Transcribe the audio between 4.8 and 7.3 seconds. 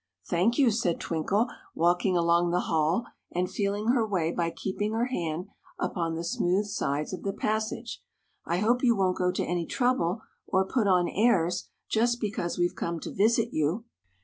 her hand upon the smooth sides of